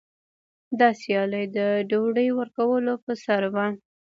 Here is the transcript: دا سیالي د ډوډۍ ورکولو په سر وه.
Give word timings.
دا 0.79 0.89
سیالي 1.01 1.43
د 1.57 1.59
ډوډۍ 1.89 2.29
ورکولو 2.39 2.93
په 3.03 3.11
سر 3.23 3.43
وه. 3.53 3.67